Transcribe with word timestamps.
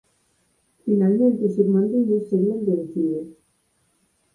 Finalmente 0.85 1.41
os 1.47 1.55
irmandiños 1.63 2.27
serían 2.29 2.61
vencidos. 2.69 3.27